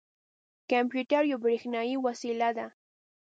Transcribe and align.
کمپیوټر 0.71 1.23
یوه 1.31 1.41
بریښنايې 1.43 1.97
وسیله 2.05 2.49
ده. 2.57 2.67